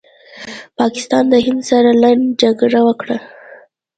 [0.79, 3.17] پاکستان د هند سره لنډه جګړه وکړله